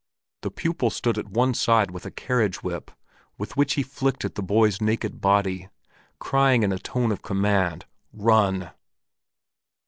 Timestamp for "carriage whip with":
2.09-3.55